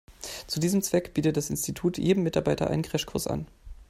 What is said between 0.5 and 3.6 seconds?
diesem Zweck bietet das Institut jedem Mitarbeiter einen Crashkurs an.